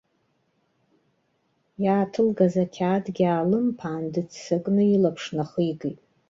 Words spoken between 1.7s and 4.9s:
Иааҭылгаз ақьаадгьы аалымԥаан, дыццакны